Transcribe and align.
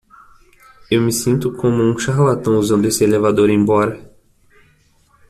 Eu 0.89 0.99
me 0.99 1.11
sinto 1.11 1.51
como 1.53 1.83
um 1.83 1.95
charlatão 1.95 2.57
usando 2.57 2.85
esse 2.85 3.03
elevador 3.03 3.51
embora. 3.51 4.11